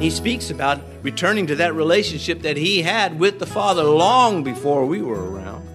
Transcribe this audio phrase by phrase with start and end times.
[0.00, 4.86] He speaks about returning to that relationship that he had with the Father long before
[4.86, 5.68] we were around.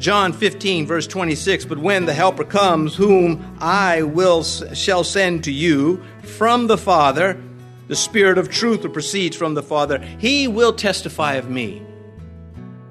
[0.00, 5.52] John 15, verse 26 But when the Helper comes, whom I will shall send to
[5.52, 7.40] you from the Father,
[7.86, 11.82] the Spirit of truth that proceeds from the Father, he will testify of me.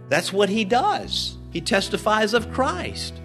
[0.08, 1.36] That's what he does.
[1.52, 3.16] He testifies of Christ.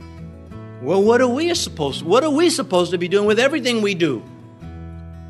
[0.83, 3.95] Well, what are we supposed what are we supposed to be doing with everything we
[3.95, 4.25] do?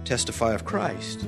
[0.05, 1.27] Testify of Christ.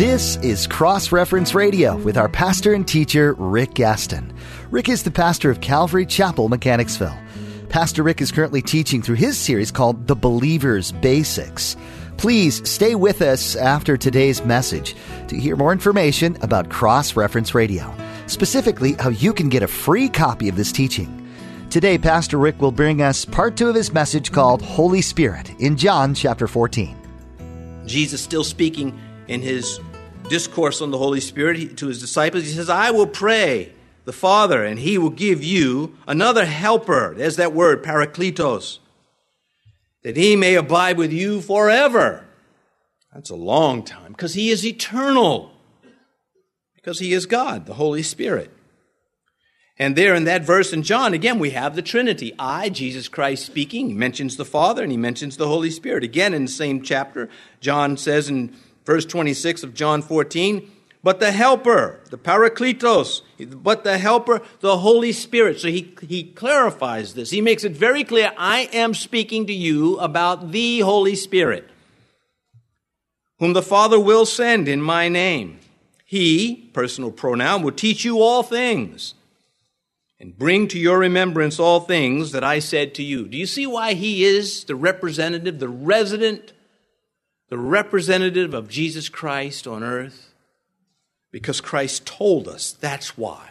[0.00, 4.32] This is Cross Reference Radio with our pastor and teacher, Rick Gaston.
[4.70, 7.14] Rick is the pastor of Calvary Chapel, Mechanicsville.
[7.68, 11.76] Pastor Rick is currently teaching through his series called The Believer's Basics.
[12.16, 14.96] Please stay with us after today's message
[15.28, 17.94] to hear more information about Cross Reference Radio,
[18.26, 21.30] specifically how you can get a free copy of this teaching.
[21.68, 25.76] Today, Pastor Rick will bring us part two of his message called Holy Spirit in
[25.76, 26.96] John chapter 14.
[27.84, 29.78] Jesus still speaking in his
[30.30, 32.44] discourse on the Holy Spirit to his disciples.
[32.44, 33.72] He says, I will pray
[34.06, 37.12] the Father, and he will give you another helper.
[37.14, 38.78] There's that word, parakletos,
[40.02, 42.24] that he may abide with you forever.
[43.12, 45.52] That's a long time because he is eternal,
[46.76, 48.50] because he is God, the Holy Spirit.
[49.78, 52.34] And there in that verse in John, again, we have the Trinity.
[52.38, 56.04] I, Jesus Christ speaking, mentions the Father and he mentions the Holy Spirit.
[56.04, 60.70] Again, in the same chapter, John says in verse 26 of John 14.
[61.02, 65.58] But the helper, the parakletos, but the helper, the Holy Spirit.
[65.58, 67.30] So he, he clarifies this.
[67.30, 71.70] He makes it very clear I am speaking to you about the Holy Spirit,
[73.38, 75.60] whom the Father will send in my name.
[76.04, 79.14] He, personal pronoun, will teach you all things
[80.18, 83.26] and bring to your remembrance all things that I said to you.
[83.26, 86.52] Do you see why he is the representative, the resident
[87.50, 90.32] the representative of Jesus Christ on earth?
[91.30, 93.50] Because Christ told us that's why.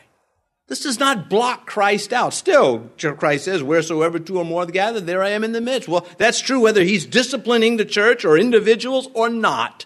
[0.67, 2.33] This does not block Christ out.
[2.33, 5.89] Still, Christ says, Wheresoever two or more are gathered, there I am in the midst.
[5.89, 9.85] Well, that's true whether he's disciplining the church or individuals or not.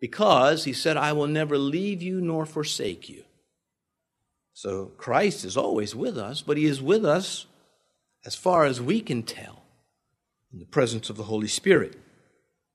[0.00, 3.24] Because he said, I will never leave you nor forsake you.
[4.52, 7.46] So Christ is always with us, but he is with us
[8.24, 9.62] as far as we can tell
[10.52, 11.96] in the presence of the Holy Spirit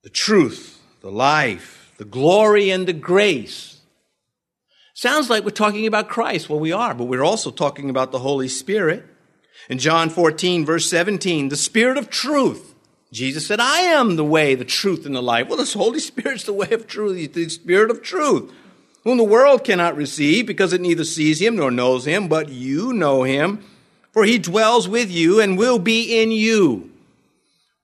[0.02, 3.80] the truth, the life, the glory, and the grace.
[4.94, 6.48] Sounds like we're talking about Christ.
[6.48, 9.04] Well, we are, but we're also talking about the Holy Spirit.
[9.68, 12.74] In John 14, verse 17, the Spirit of truth.
[13.12, 15.48] Jesus said, I am the way, the truth, and the life.
[15.48, 17.32] Well, this Holy Spirit's the way of truth.
[17.32, 18.52] The Spirit of truth,
[19.04, 22.92] whom the world cannot receive because it neither sees him nor knows him, but you
[22.92, 23.64] know him,
[24.12, 26.91] for he dwells with you and will be in you.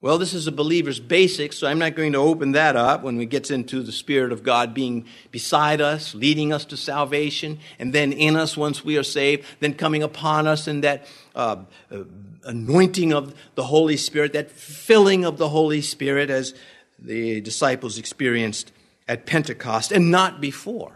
[0.00, 3.16] Well, this is a believer's basics, so I'm not going to open that up when
[3.16, 7.92] we get into the Spirit of God being beside us, leading us to salvation, and
[7.92, 11.04] then in us once we are saved, then coming upon us in that
[11.34, 11.56] uh,
[11.90, 12.04] uh,
[12.44, 16.54] anointing of the Holy Spirit, that filling of the Holy Spirit as
[17.00, 18.70] the disciples experienced
[19.08, 20.92] at Pentecost and not before.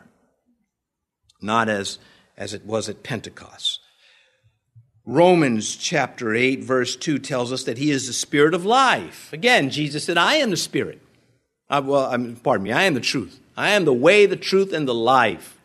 [1.41, 1.99] Not as,
[2.37, 3.82] as it was at Pentecost.
[5.05, 9.33] Romans chapter 8, verse 2 tells us that he is the spirit of life.
[9.33, 11.01] Again, Jesus said, I am the spirit.
[11.69, 13.41] Uh, well, I mean, pardon me, I am the truth.
[13.57, 15.59] I am the way, the truth, and the life.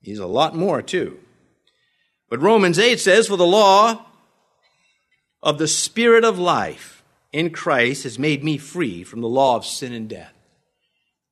[0.00, 1.20] He's a lot more, too.
[2.30, 4.06] But Romans 8 says, For the law
[5.42, 7.02] of the spirit of life
[7.32, 10.32] in Christ has made me free from the law of sin and death.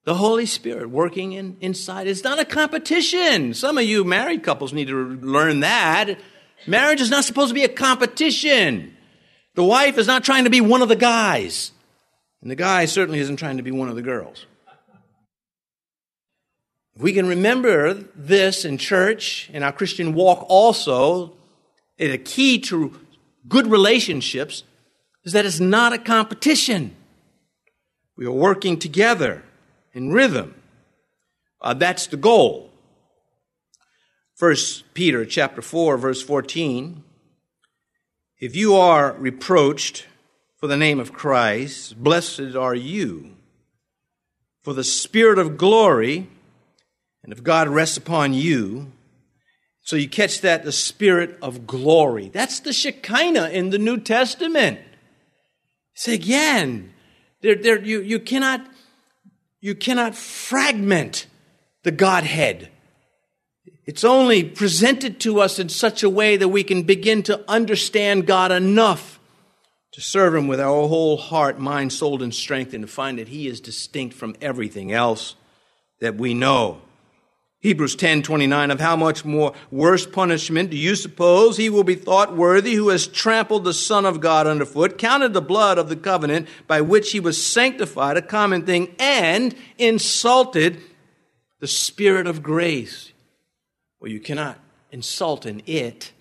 [0.04, 2.06] The Holy Spirit working in, inside.
[2.06, 3.52] is not a competition.
[3.54, 6.18] Some of you married couples need to learn that.
[6.66, 8.96] Marriage is not supposed to be a competition.
[9.54, 11.72] The wife is not trying to be one of the guys.
[12.42, 14.46] And the guy certainly isn't trying to be one of the girls.
[16.94, 21.32] If we can remember this in church, in our Christian walk also,
[21.98, 22.98] a key to
[23.48, 24.64] good relationships
[25.24, 26.94] is that it's not a competition.
[28.16, 29.44] We are working together
[29.92, 30.54] in rhythm.
[31.60, 32.67] Uh, that's the goal.
[34.38, 37.02] First Peter chapter 4 verse 14
[38.38, 40.06] If you are reproached
[40.58, 43.34] for the name of Christ blessed are you.
[44.62, 46.28] For the spirit of glory
[47.24, 48.92] and if God rests upon you.
[49.82, 52.28] So you catch that the spirit of glory.
[52.28, 54.78] That's the Shekinah in the New Testament.
[55.94, 56.92] Say again.
[57.40, 58.64] There, there, you, you cannot
[59.60, 61.26] you cannot fragment
[61.82, 62.70] the Godhead
[63.86, 68.26] It's only presented to us in such a way that we can begin to understand
[68.26, 69.18] God enough
[69.92, 73.28] to serve Him with our whole heart, mind, soul, and strength, and to find that
[73.28, 75.34] He is distinct from everything else
[76.00, 76.82] that we know.
[77.60, 81.96] Hebrews 10 29, of how much more worse punishment do you suppose he will be
[81.96, 85.96] thought worthy who has trampled the Son of God underfoot, counted the blood of the
[85.96, 90.80] covenant by which he was sanctified a common thing, and insulted
[91.58, 93.12] the Spirit of grace?
[94.00, 94.58] Well, you cannot
[94.90, 96.12] insult an it,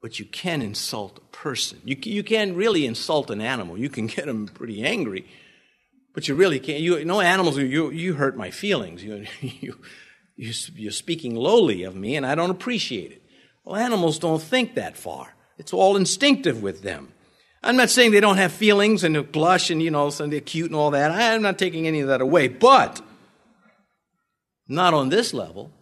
[0.00, 1.80] but you can insult a person.
[1.84, 3.78] You, you can't really insult an animal.
[3.78, 5.26] You can get them pretty angry,
[6.14, 6.80] but you really can't.
[6.80, 9.02] You, no animals, you, you hurt my feelings.
[9.02, 9.78] You, you,
[10.36, 13.22] you, you're speaking lowly of me, and I don't appreciate it.
[13.64, 15.34] Well, animals don't think that far.
[15.58, 17.12] It's all instinctive with them.
[17.62, 20.40] I'm not saying they don't have feelings and they blush and, you know, and they're
[20.40, 21.10] cute and all that.
[21.10, 22.46] I'm not taking any of that away.
[22.48, 23.02] But
[24.68, 25.72] not on this level.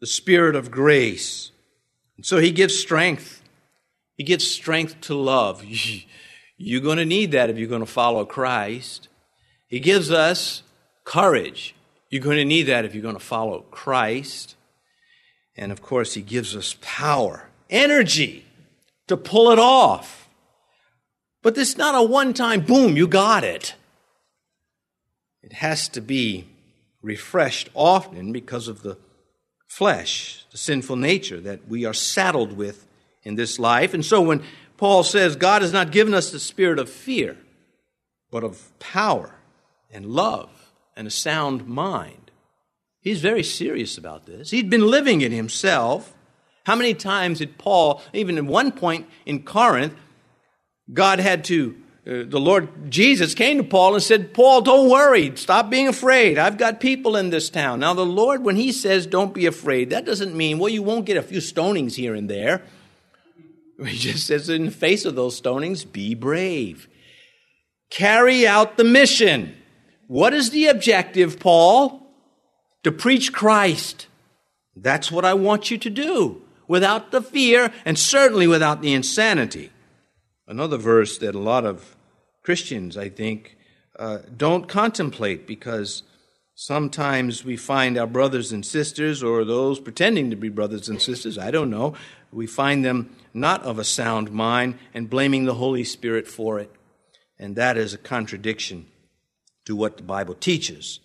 [0.00, 1.50] The Spirit of grace.
[2.16, 3.42] And so He gives strength.
[4.16, 5.64] He gives strength to love.
[6.58, 9.06] You're going to need that if you're going to follow Christ.
[9.68, 10.64] He gives us
[11.04, 11.76] courage.
[12.10, 14.56] You're going to need that if you're going to follow Christ.
[15.56, 18.44] And of course, He gives us power, energy
[19.06, 20.28] to pull it off.
[21.42, 23.74] But this is not a one time boom, you got it.
[25.42, 26.46] It has to be
[27.02, 28.98] refreshed often because of the
[29.68, 32.86] flesh, the sinful nature that we are saddled with
[33.22, 33.94] in this life.
[33.94, 34.42] And so when
[34.76, 37.36] Paul says God has not given us the spirit of fear,
[38.30, 39.34] but of power
[39.90, 42.30] and love and a sound mind.
[43.00, 44.50] He's very serious about this.
[44.50, 46.14] He'd been living it himself.
[46.64, 49.94] How many times did Paul, even at one point in Corinth,
[50.92, 51.76] God had to,
[52.08, 55.36] uh, the Lord Jesus came to Paul and said, Paul, don't worry.
[55.36, 56.38] Stop being afraid.
[56.38, 57.80] I've got people in this town.
[57.80, 61.04] Now, the Lord, when He says, don't be afraid, that doesn't mean, well, you won't
[61.04, 62.62] get a few stonings here and there.
[63.86, 66.88] He just says, in the face of those stonings, be brave.
[67.90, 69.54] Carry out the mission.
[70.08, 72.02] What is the objective, Paul?
[72.82, 74.08] To preach Christ.
[74.74, 79.70] That's what I want you to do without the fear and certainly without the insanity.
[80.48, 81.94] Another verse that a lot of
[82.48, 83.58] Christians, I think,
[83.98, 86.02] uh, don't contemplate because
[86.54, 91.36] sometimes we find our brothers and sisters, or those pretending to be brothers and sisters,
[91.36, 91.92] I don't know,
[92.32, 96.74] we find them not of a sound mind and blaming the Holy Spirit for it.
[97.38, 98.86] And that is a contradiction
[99.66, 101.00] to what the Bible teaches.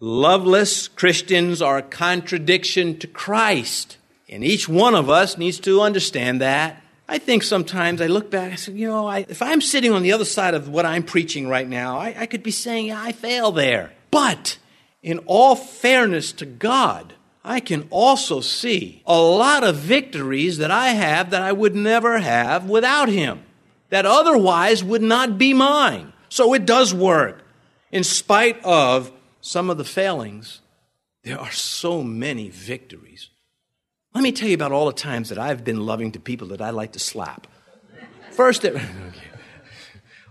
[0.00, 3.98] Loveless Christians are a contradiction to Christ.
[4.28, 6.81] And each one of us needs to understand that.
[7.08, 10.02] I think sometimes I look back, I say, you know, I, if I'm sitting on
[10.02, 13.02] the other side of what I'm preaching right now, I, I could be saying, yeah,
[13.02, 13.92] I fail there.
[14.10, 14.58] But
[15.02, 17.14] in all fairness to God,
[17.44, 22.18] I can also see a lot of victories that I have that I would never
[22.18, 23.42] have without Him,
[23.90, 26.12] that otherwise would not be mine.
[26.28, 27.42] So it does work
[27.92, 30.60] in spite of some of the failings,
[31.22, 33.28] there are so many victories.
[34.14, 36.60] Let me tell you about all the times that I've been loving to people that
[36.60, 37.46] I like to slap.
[38.30, 38.80] First, okay.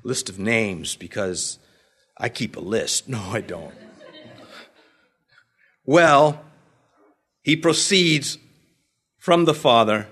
[0.03, 1.57] list of names because
[2.17, 3.09] I keep a list.
[3.09, 3.73] No, I don't.
[5.85, 6.43] Well,
[7.41, 8.37] he proceeds
[9.17, 10.07] from the Father,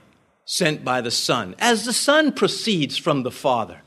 [0.45, 3.81] sent by the Son, as the Son proceeds from the Father.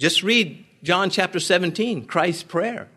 [0.00, 2.88] Just read John chapter 17, Christ's prayer.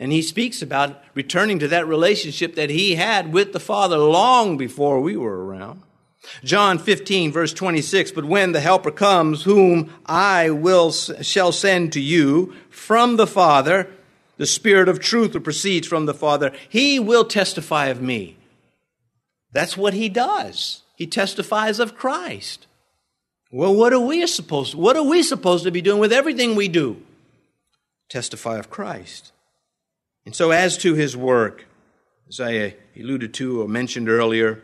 [0.00, 4.56] And he speaks about returning to that relationship that he had with the Father long
[4.56, 5.82] before we were around.
[6.42, 12.00] John 15 verse 26, but when the helper comes, whom I will, shall send to
[12.00, 13.88] you from the Father,
[14.38, 18.36] the Spirit of truth that proceeds from the Father, he will testify of me.
[19.52, 20.82] That's what he does.
[20.96, 22.66] He testifies of Christ.
[23.52, 26.68] Well, what are we supposed, what are we supposed to be doing with everything we
[26.68, 27.02] do?
[28.10, 29.32] testify of Christ.
[30.26, 31.66] And so, as to his work,
[32.28, 34.62] as I uh, alluded to or mentioned earlier,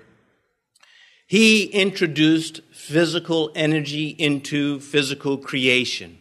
[1.27, 6.19] he introduced physical energy into physical creation.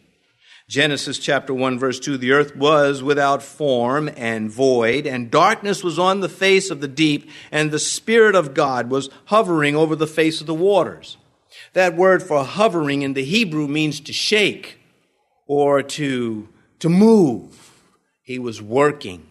[0.68, 5.96] Genesis chapter 1 verse 2, the earth was without form and void, and darkness was
[5.96, 10.08] on the face of the deep, and the Spirit of God was hovering over the
[10.08, 11.18] face of the waters.
[11.74, 14.80] That word for hovering in the Hebrew means to shake
[15.46, 16.48] or to
[16.80, 17.65] to move.
[18.26, 19.24] He was working.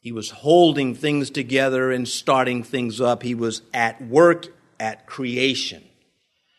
[0.00, 3.22] He was holding things together and starting things up.
[3.22, 4.48] He was at work
[4.78, 5.82] at creation.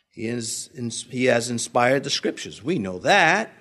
[0.09, 0.71] He, is,
[1.11, 2.63] he has inspired the scriptures.
[2.63, 3.53] We know that.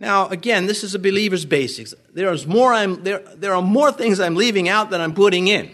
[0.00, 1.94] Now, again, this is a believer's basics.
[2.12, 5.46] There is more I'm, there, there are more things I'm leaving out than I'm putting
[5.46, 5.72] in.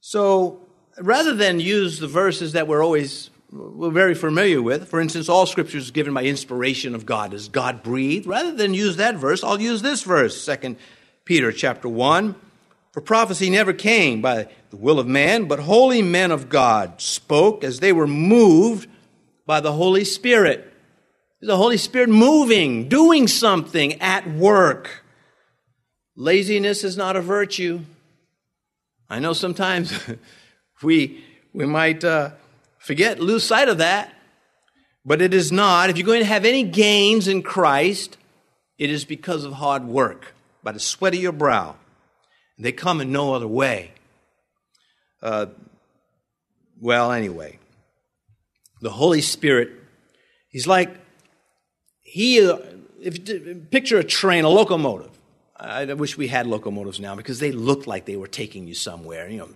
[0.00, 0.60] So
[0.98, 5.46] rather than use the verses that we're always we're very familiar with, for instance, all
[5.46, 7.32] scripture is given by inspiration of God.
[7.32, 8.26] Is God breathed?
[8.26, 10.76] Rather than use that verse, I'll use this verse, 2
[11.24, 12.34] Peter chapter 1.
[12.92, 17.64] For prophecy never came by the will of man, but holy men of God spoke
[17.64, 18.88] as they were moved
[19.46, 20.72] by the Holy Spirit.
[21.40, 25.04] The Holy Spirit moving, doing something at work.
[26.16, 27.80] Laziness is not a virtue.
[29.08, 29.98] I know sometimes
[30.82, 32.30] we, we might uh,
[32.88, 34.14] forget, lose sight of that,
[35.04, 35.90] but it is not.
[35.90, 38.16] If you're going to have any gains in Christ,
[38.78, 41.76] it is because of hard work, by the sweat of your brow.
[42.58, 43.92] They come in no other way.
[45.22, 45.46] Uh,
[46.80, 47.58] well, anyway,
[48.80, 49.70] the Holy Spirit,
[50.48, 50.90] He's like,
[52.00, 52.56] He, uh,
[53.02, 55.10] if, picture a train, a locomotive.
[55.60, 59.28] I wish we had locomotives now because they looked like they were taking you somewhere,
[59.28, 59.48] you know,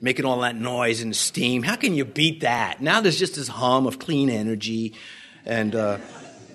[0.00, 1.62] making all that noise and steam.
[1.62, 2.80] How can you beat that?
[2.80, 4.94] Now there's just this hum of clean energy.
[5.44, 5.98] And uh,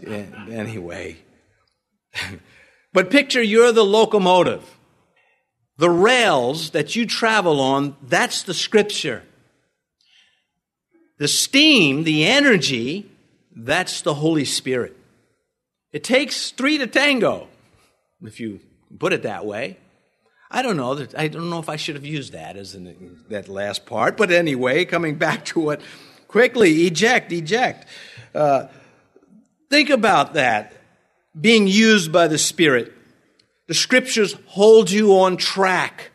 [0.06, 1.18] anyway.
[2.94, 4.78] but picture you're the locomotive.
[5.78, 9.24] The rails that you travel on, that's the scripture.
[11.18, 13.10] The steam, the energy,
[13.56, 14.96] that's the Holy Spirit.
[15.92, 17.48] It takes three to tango,
[18.22, 18.60] if you
[19.00, 19.78] put it that way.
[20.54, 21.04] I don't know.
[21.18, 24.30] I don't know if I should have used that as in that last part, but
[24.30, 25.82] anyway, coming back to it
[26.28, 27.88] quickly, eject, eject.
[28.36, 28.68] Uh,
[29.72, 30.74] think about that
[31.40, 32.94] being used by the Spirit.
[33.66, 36.12] The scriptures hold you on track.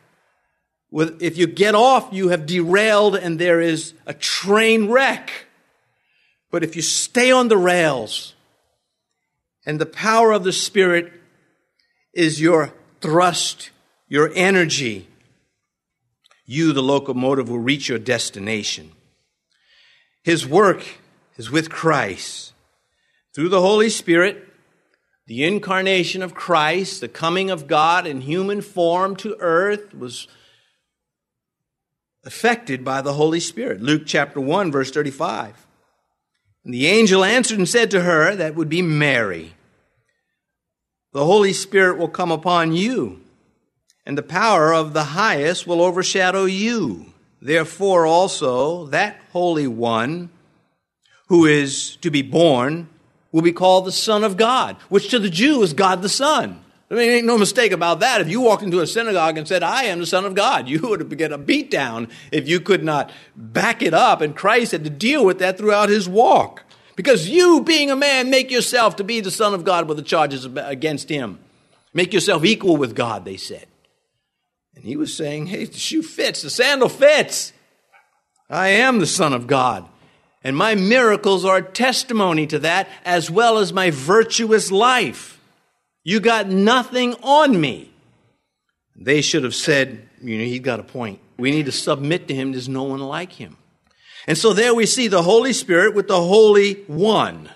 [0.93, 5.47] If you get off, you have derailed and there is a train wreck.
[6.53, 8.35] But if you stay on the rails
[9.67, 11.13] and the power of the Spirit
[12.15, 13.71] is your thrust,
[14.09, 15.07] your energy,
[16.47, 18.93] you, the locomotive, will reach your destination.
[20.23, 20.85] His work
[21.37, 22.53] is with Christ.
[23.35, 24.49] Through the Holy Spirit,
[25.27, 30.27] the incarnation of Christ, the coming of God in human form to earth, was
[32.25, 33.81] affected by the Holy Spirit.
[33.83, 35.67] Luke chapter 1, verse 35.
[36.65, 39.55] And the angel answered and said to her, That would be Mary.
[41.13, 43.21] The Holy Spirit will come upon you,
[44.09, 47.13] and the power of the highest will overshadow you.
[47.43, 50.31] Therefore, also, that Holy One
[51.27, 52.89] who is to be born
[53.33, 56.65] will be called the Son of God, which to the Jew is God the Son.
[56.91, 58.23] I mean, ain't no mistake about that.
[58.23, 60.81] If you walked into a synagogue and said, I am the Son of God, you
[60.89, 64.23] would get a beat down if you could not back it up.
[64.23, 66.65] And Christ had to deal with that throughout his walk.
[66.97, 70.03] Because you, being a man, make yourself to be the Son of God with the
[70.03, 71.39] charges against him.
[71.93, 73.68] Make yourself equal with God, they said.
[74.79, 77.53] And he was saying, Hey, the shoe fits, the sandal fits.
[78.49, 79.89] I am the Son of God.
[80.45, 85.41] And my miracles are testimony to that, as well as my virtuous life.
[86.05, 87.93] You got nothing on me.
[88.95, 91.19] They should have said, you know, he's got a point.
[91.37, 92.53] We need to submit to him.
[92.53, 93.57] There's no one like him.
[94.27, 97.51] And so there we see the Holy Spirit with the Holy One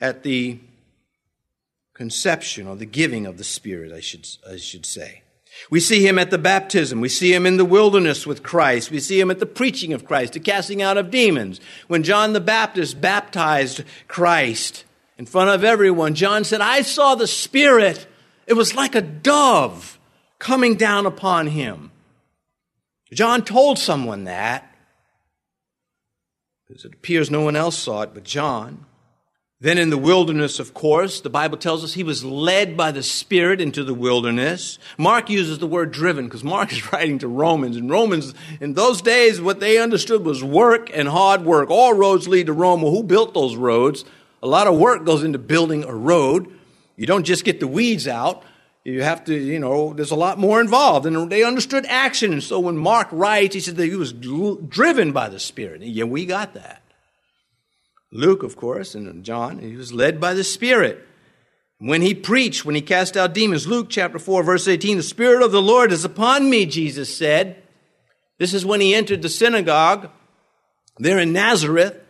[0.00, 0.58] at the
[1.94, 5.22] conception or the giving of the Spirit, I should, I should say.
[5.70, 7.00] We see him at the baptism.
[7.00, 8.90] We see him in the wilderness with Christ.
[8.90, 11.60] We see him at the preaching of Christ, the casting out of demons.
[11.88, 14.84] When John the Baptist baptized Christ
[15.18, 18.06] in front of everyone, John said, I saw the Spirit.
[18.46, 19.98] It was like a dove
[20.38, 21.90] coming down upon him.
[23.12, 24.72] John told someone that
[26.66, 28.84] because it appears no one else saw it but John.
[29.58, 33.02] Then in the wilderness, of course, the Bible tells us he was led by the
[33.02, 34.78] Spirit into the wilderness.
[34.98, 37.76] Mark uses the word driven because Mark is writing to Romans.
[37.76, 41.70] And Romans, in those days, what they understood was work and hard work.
[41.70, 42.82] All roads lead to Rome.
[42.82, 44.04] Well, who built those roads?
[44.42, 46.52] A lot of work goes into building a road.
[46.96, 48.42] You don't just get the weeds out.
[48.84, 51.06] You have to, you know, there's a lot more involved.
[51.06, 52.34] And they understood action.
[52.34, 55.80] And so when Mark writes, he said that he was driven by the Spirit.
[55.80, 56.82] Yeah, we got that.
[58.12, 61.06] Luke, of course, and John, he was led by the Spirit.
[61.78, 65.42] When he preached, when he cast out demons, Luke chapter 4, verse 18, the Spirit
[65.42, 67.62] of the Lord is upon me, Jesus said.
[68.38, 70.10] This is when he entered the synagogue
[70.98, 72.00] there in Nazareth,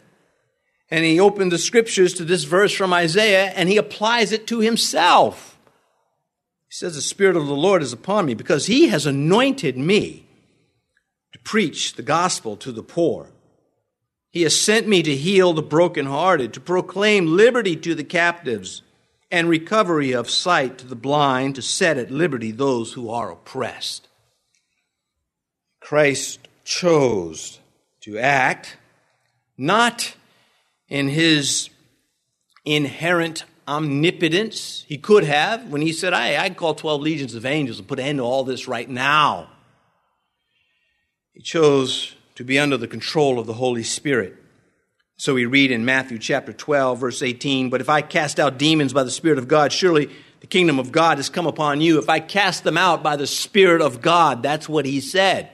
[0.91, 4.61] and he opened the scriptures to this verse from Isaiah, and he applies it to
[4.61, 5.59] himself.
[6.69, 10.29] He says, The Spirit of the Lord is upon me because he has anointed me
[11.33, 13.31] to preach the gospel to the poor.
[14.37, 18.83] He has sent me to heal the brokenhearted, to proclaim liberty to the captives,
[19.31, 24.09] and recovery of sight to the blind, to set at liberty those who are oppressed.
[25.81, 27.61] Christ chose
[28.03, 28.77] to act
[29.57, 30.15] not
[30.91, 31.71] in his
[32.67, 34.85] inherent omnipotence.
[34.87, 38.01] He could have when he said, I, I'd call 12 legions of angels and put
[38.01, 39.49] an end to all this right now.
[41.33, 44.37] He chose to be under the control of the Holy Spirit.
[45.17, 48.93] So we read in Matthew chapter 12, verse 18, But if I cast out demons
[48.93, 51.99] by the Spirit of God, surely the kingdom of God has come upon you.
[51.99, 55.51] If I cast them out by the Spirit of God, that's what he said.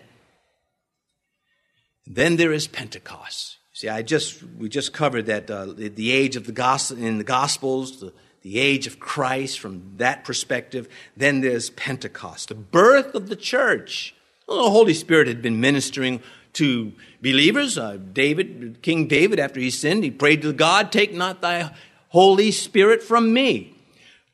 [2.04, 3.58] Then there is Pentecost.
[3.72, 7.24] See, I just we just covered that uh, the, age of the gospel in the
[7.24, 8.12] Gospels, the,
[8.42, 10.88] the age of Christ from that perspective.
[11.16, 14.14] Then there's Pentecost, the birth of the church.
[14.46, 16.20] Well, the Holy Spirit had been ministering
[16.54, 17.78] to believers.
[17.78, 21.70] Uh, David, King David, after he sinned, he prayed to God, "Take not thy
[22.08, 23.74] Holy Spirit from me."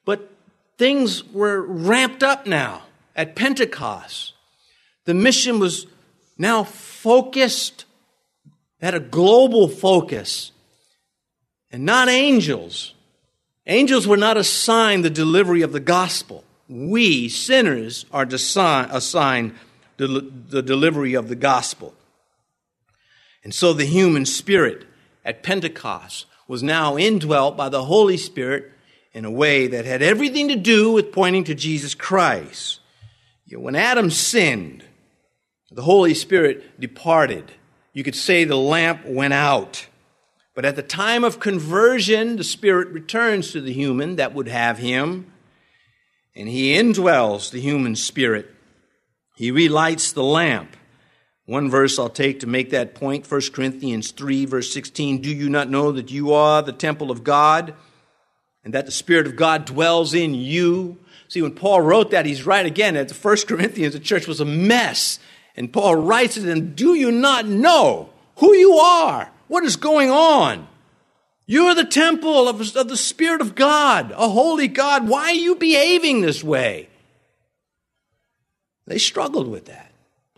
[0.04, 0.30] But
[0.76, 2.82] things were ramped up now
[3.14, 4.32] at Pentecost.
[5.04, 5.86] The mission was
[6.36, 7.84] now focused,
[8.80, 10.52] had a global focus,
[11.70, 12.94] and not angels.
[13.66, 16.44] Angels were not assigned the delivery of the gospel.
[16.68, 19.54] We, sinners, are assigned
[19.96, 21.94] the delivery of the gospel.
[23.44, 24.86] And so the human spirit
[25.24, 28.72] at Pentecost was now indwelt by the Holy Spirit
[29.12, 32.80] in a way that had everything to do with pointing to Jesus Christ.
[33.50, 34.84] When Adam sinned,
[35.70, 37.52] the Holy Spirit departed.
[37.92, 39.86] You could say the lamp went out.
[40.54, 44.78] But at the time of conversion, the Spirit returns to the human that would have
[44.78, 45.32] him,
[46.34, 48.48] and he indwells the human spirit.
[49.36, 50.76] He relights the lamp.
[51.48, 55.22] One verse I'll take to make that point 1 Corinthians 3, verse 16.
[55.22, 57.72] Do you not know that you are the temple of God
[58.62, 60.98] and that the Spirit of God dwells in you?
[61.28, 62.96] See, when Paul wrote that, he's right again.
[62.96, 65.20] At the 1 Corinthians, the church was a mess.
[65.56, 69.30] And Paul writes to them, Do you not know who you are?
[69.46, 70.68] What is going on?
[71.46, 75.08] You are the temple of, of the Spirit of God, a holy God.
[75.08, 76.90] Why are you behaving this way?
[78.86, 79.88] They struggled with that.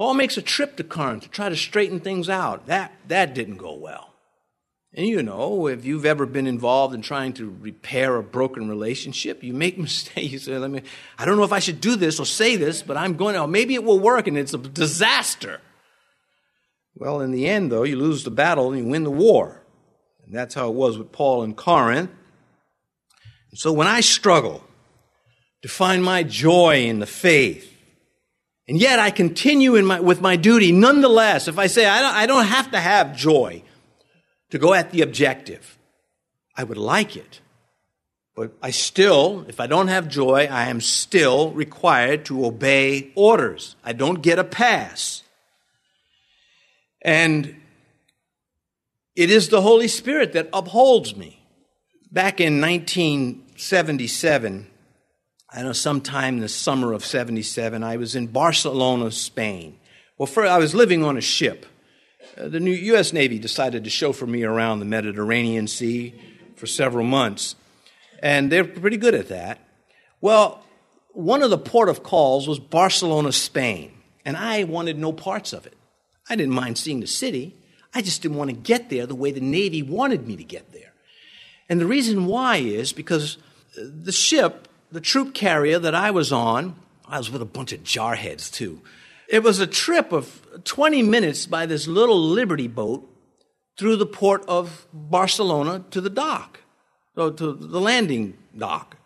[0.00, 2.68] Paul makes a trip to Corinth to try to straighten things out.
[2.68, 4.14] That, that didn't go well.
[4.94, 9.44] And you know, if you've ever been involved in trying to repair a broken relationship,
[9.44, 10.32] you make mistakes.
[10.32, 10.80] You say, Let me,
[11.18, 13.46] I don't know if I should do this or say this, but I'm going to,
[13.46, 15.60] maybe it will work, and it's a disaster.
[16.94, 19.60] Well, in the end, though, you lose the battle and you win the war.
[20.24, 22.10] And that's how it was with Paul in Corinth.
[23.50, 24.64] And so when I struggle
[25.60, 27.70] to find my joy in the faith,
[28.70, 32.14] and yet I continue in my, with my duty nonetheless, if I say I don't,
[32.14, 33.64] I don't have to have joy,
[34.50, 35.76] to go at the objective.
[36.56, 37.40] I would like it.
[38.36, 43.74] But I still, if I don't have joy, I am still required to obey orders.
[43.82, 45.24] I don't get a pass.
[47.02, 47.56] And
[49.16, 51.44] it is the Holy Spirit that upholds me.
[52.12, 54.68] Back in 1977,
[55.52, 59.78] I know sometime in the summer of 77, I was in Barcelona, Spain.
[60.16, 61.66] Well, first, I was living on a ship.
[62.38, 63.12] Uh, the new U.S.
[63.12, 66.14] Navy decided to chauffeur me around the Mediterranean Sea
[66.54, 67.56] for several months,
[68.22, 69.58] and they're pretty good at that.
[70.20, 70.62] Well,
[71.12, 73.92] one of the port of calls was Barcelona, Spain,
[74.24, 75.76] and I wanted no parts of it.
[76.28, 77.56] I didn't mind seeing the city.
[77.92, 80.72] I just didn't want to get there the way the Navy wanted me to get
[80.72, 80.92] there.
[81.68, 83.38] And the reason why is because
[83.76, 86.76] the ship, the troop carrier that I was on,
[87.06, 88.80] I was with a bunch of jarheads too.
[89.28, 93.08] It was a trip of 20 minutes by this little Liberty boat
[93.78, 96.60] through the port of Barcelona to the dock,
[97.14, 98.96] so to the landing dock.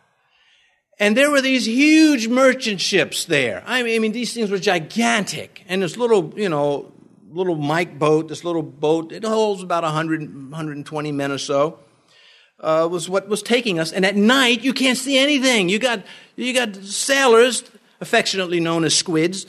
[0.99, 3.63] And there were these huge merchant ships there.
[3.67, 5.65] I mean, I mean, these things were gigantic.
[5.69, 6.93] And this little, you know,
[7.31, 11.79] little Mike boat, this little boat, it holds about 100, 120 men or so,
[12.65, 13.93] uh, was what was taking us.
[13.93, 15.69] And at night, you can't see anything.
[15.69, 16.03] You got,
[16.35, 17.63] you got sailors,
[18.01, 19.47] affectionately known as squids,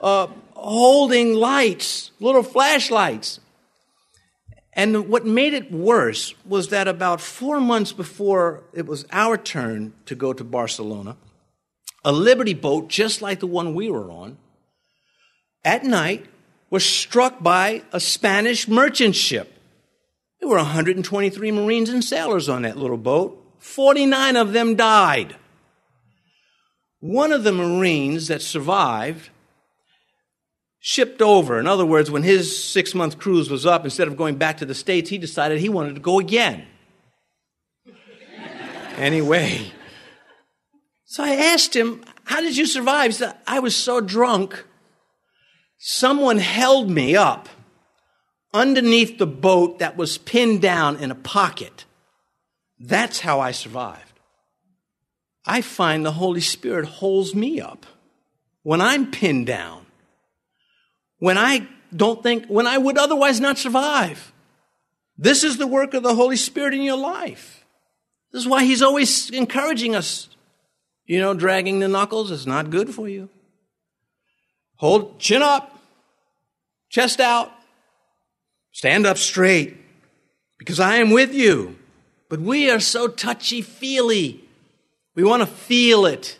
[0.00, 3.40] uh, holding lights, little flashlights.
[4.72, 9.92] And what made it worse was that about four months before it was our turn
[10.06, 11.16] to go to Barcelona,
[12.04, 14.36] a Liberty boat, just like the one we were on,
[15.64, 16.26] at night
[16.70, 19.53] was struck by a Spanish merchant ship.
[20.44, 23.42] There were 123 Marines and sailors on that little boat.
[23.60, 25.36] 49 of them died.
[27.00, 29.30] One of the Marines that survived
[30.80, 31.58] shipped over.
[31.58, 34.66] In other words, when his six month cruise was up, instead of going back to
[34.66, 36.66] the States, he decided he wanted to go again.
[38.98, 39.72] anyway,
[41.06, 43.06] so I asked him, How did you survive?
[43.06, 44.62] He said, I was so drunk,
[45.78, 47.48] someone held me up
[48.54, 51.84] underneath the boat that was pinned down in a pocket.
[52.78, 54.12] That's how I survived.
[55.44, 57.84] I find the Holy Spirit holds me up
[58.62, 59.84] when I'm pinned down,
[61.18, 64.32] when I don't think, when I would otherwise not survive.
[65.18, 67.64] This is the work of the Holy Spirit in your life.
[68.32, 70.28] This is why He's always encouraging us.
[71.06, 73.28] You know, dragging the knuckles is not good for you.
[74.76, 75.78] Hold chin up,
[76.88, 77.52] chest out,
[78.74, 79.78] stand up straight,
[80.58, 81.78] because I am with you.
[82.28, 84.44] But we are so touchy feely.
[85.14, 86.38] We want to feel it.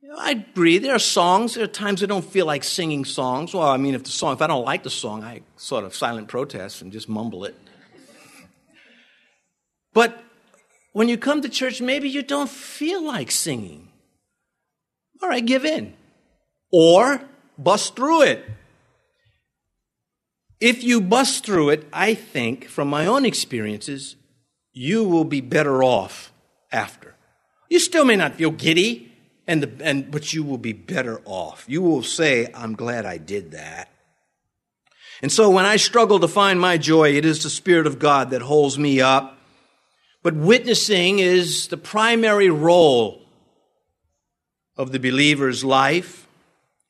[0.00, 0.78] You know, I agree.
[0.78, 1.54] There are songs.
[1.54, 3.52] There are times I don't feel like singing songs.
[3.52, 5.94] Well, I mean, if the song, if I don't like the song, I sort of
[5.94, 7.56] silent protest and just mumble it.
[9.92, 10.22] But
[10.92, 13.88] when you come to church, maybe you don't feel like singing.
[15.20, 15.94] All right, give in.
[16.70, 17.20] Or
[17.58, 18.44] bust through it.
[20.62, 24.14] If you bust through it, I think, from my own experiences,
[24.72, 26.32] you will be better off
[26.70, 27.16] after.
[27.68, 29.12] You still may not feel giddy,
[29.48, 31.64] and, the, and, but you will be better off.
[31.66, 33.90] You will say, I'm glad I did that.
[35.20, 38.30] And so when I struggle to find my joy, it is the Spirit of God
[38.30, 39.36] that holds me up.
[40.22, 43.26] But witnessing is the primary role
[44.76, 46.28] of the believer's life,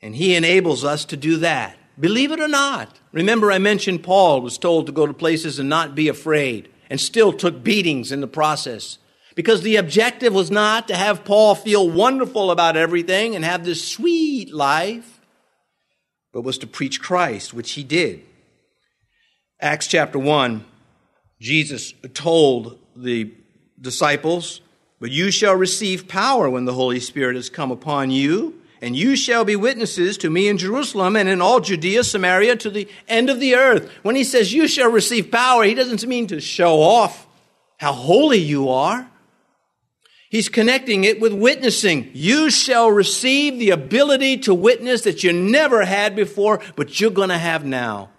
[0.02, 1.78] and He enables us to do that.
[1.98, 2.98] Believe it or not.
[3.12, 7.00] Remember, I mentioned Paul was told to go to places and not be afraid, and
[7.00, 8.98] still took beatings in the process.
[9.34, 13.86] Because the objective was not to have Paul feel wonderful about everything and have this
[13.86, 15.20] sweet life,
[16.32, 18.22] but was to preach Christ, which he did.
[19.60, 20.64] Acts chapter 1,
[21.40, 23.32] Jesus told the
[23.80, 24.60] disciples,
[25.00, 29.14] But you shall receive power when the Holy Spirit has come upon you, and you
[29.14, 33.30] shall be witnesses to me in Jerusalem and in all Judea, Samaria, to the end
[33.30, 33.88] of the earth.
[34.02, 37.28] When he says you shall receive power, he doesn't mean to show off
[37.78, 39.08] how holy you are.
[40.28, 42.10] He's connecting it with witnessing.
[42.12, 47.28] You shall receive the ability to witness that you never had before, but you're going
[47.28, 48.10] to have now.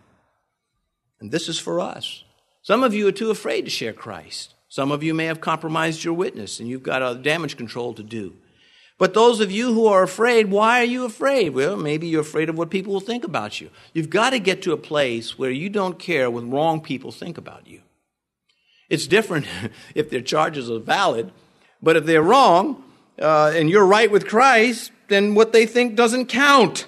[1.19, 2.23] And this is for us.
[2.61, 4.53] Some of you are too afraid to share Christ.
[4.69, 8.03] Some of you may have compromised your witness and you've got a damage control to
[8.03, 8.37] do.
[9.03, 11.49] But those of you who are afraid, why are you afraid?
[11.49, 13.69] Well, maybe you're afraid of what people will think about you.
[13.91, 17.37] You've got to get to a place where you don't care what wrong people think
[17.37, 17.81] about you.
[18.87, 19.45] It's different
[19.93, 21.33] if their charges are valid
[21.81, 22.81] but if they're wrong
[23.19, 26.87] uh, and you're right with Christ, then what they think doesn't count.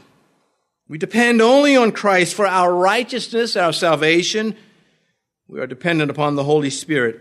[0.88, 4.56] We depend only on Christ for our righteousness, our salvation.
[5.50, 7.20] We are dependent upon the Holy Spirit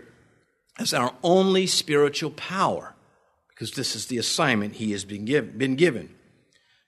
[0.79, 2.94] as our only spiritual power
[3.55, 6.13] because this is the assignment he has been, give, been given.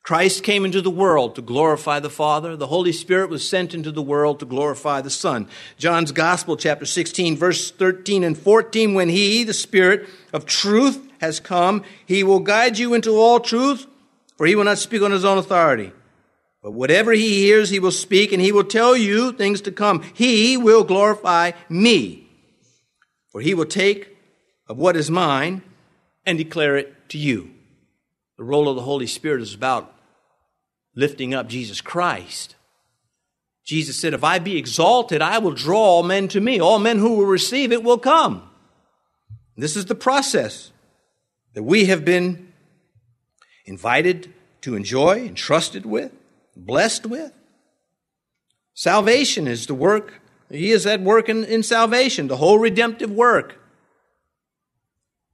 [0.03, 2.55] Christ came into the world to glorify the Father.
[2.55, 5.47] The Holy Spirit was sent into the world to glorify the Son.
[5.77, 11.39] John's Gospel, chapter 16, verse 13 and 14, when He, the Spirit of truth, has
[11.39, 13.85] come, He will guide you into all truth,
[14.37, 15.91] for He will not speak on His own authority.
[16.61, 20.03] But whatever He hears, He will speak, and He will tell you things to come.
[20.13, 22.29] He will glorify me,
[23.29, 24.17] for He will take
[24.67, 25.63] of what is mine
[26.27, 27.49] and declare it to you.
[28.37, 29.91] The role of the Holy Spirit is about
[30.93, 32.55] lifting up Jesus Christ.
[33.63, 36.59] Jesus said, If I be exalted, I will draw all men to me.
[36.59, 38.49] All men who will receive it will come.
[39.55, 40.71] This is the process
[41.53, 42.51] that we have been
[43.65, 46.11] invited to enjoy, entrusted with,
[46.55, 47.31] blessed with.
[48.73, 50.21] Salvation is the work.
[50.51, 52.27] He is at work in, in salvation.
[52.27, 53.59] The whole redemptive work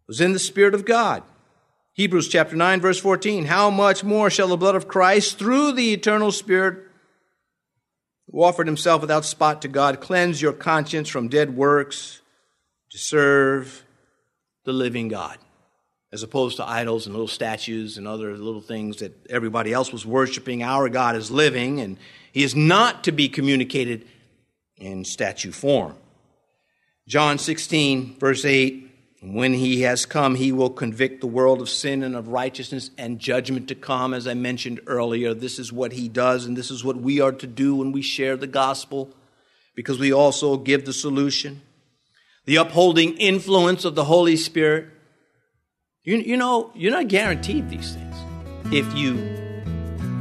[0.08, 1.24] was in the Spirit of God.
[1.94, 3.46] Hebrews chapter 9 verse 14.
[3.46, 6.88] How much more shall the blood of Christ through the eternal Spirit
[8.32, 12.22] who offered himself without spot to God cleanse your conscience from dead works
[12.90, 13.86] to serve
[14.66, 15.38] the living God?
[16.12, 20.06] As opposed to idols and little statues and other little things that everybody else was
[20.06, 21.98] worshiping, our God is living and
[22.32, 24.08] he is not to be communicated
[24.78, 25.96] in statue form.
[27.08, 28.93] John 16 verse 8
[29.24, 33.20] when he has come, he will convict the world of sin and of righteousness and
[33.20, 34.14] judgment to come.
[34.14, 37.32] As I mentioned earlier, this is what he does, and this is what we are
[37.32, 39.16] to do when we share the gospel,
[39.76, 41.62] because we also give the solution.
[42.46, 44.88] The upholding influence of the Holy Spirit.
[46.04, 48.16] You, you know, you're not guaranteed these things
[48.74, 49.14] if you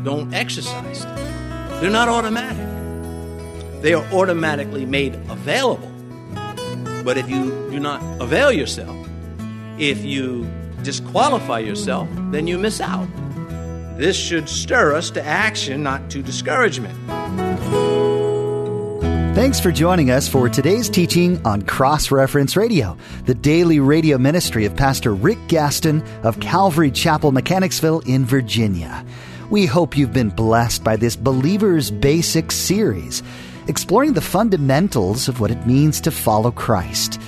[0.04, 1.80] don't exercise them.
[1.80, 5.91] They're not automatic, they are automatically made available
[7.04, 8.96] but if you do not avail yourself,
[9.78, 10.46] if you
[10.82, 13.08] disqualify yourself, then you miss out.
[13.98, 16.98] This should stir us to action, not to discouragement.
[19.34, 24.66] Thanks for joining us for today's teaching on Cross Reference Radio, the daily radio ministry
[24.66, 29.04] of Pastor Rick Gaston of Calvary Chapel, Mechanicsville in Virginia.
[29.48, 33.22] We hope you've been blessed by this Believer's Basics series,
[33.68, 37.18] exploring the fundamentals of what it means to follow Christ.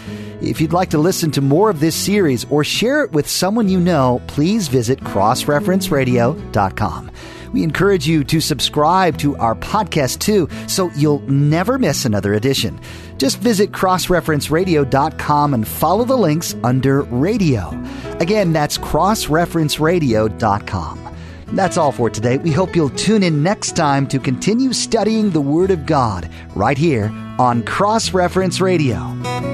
[0.41, 3.69] If you'd like to listen to more of this series or share it with someone
[3.69, 7.11] you know, please visit crossreferenceradio.com.
[7.53, 12.81] We encourage you to subscribe to our podcast too, so you'll never miss another edition.
[13.17, 17.71] Just visit crossreferenceradio.com and follow the links under radio.
[18.19, 21.04] Again, that's crossreferenceradio.com.
[21.49, 22.39] That's all for today.
[22.39, 26.79] We hope you'll tune in next time to continue studying the Word of God right
[26.79, 29.54] here on Cross Reference Radio.